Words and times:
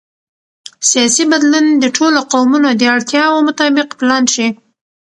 سیاسي 0.89 1.23
بدلون 1.31 1.65
د 1.83 1.85
ټولو 1.97 2.19
قومونو 2.31 2.69
د 2.75 2.81
اړتیاوو 2.95 3.45
مطابق 3.47 3.87
پلان 3.99 4.23
شي 4.33 4.47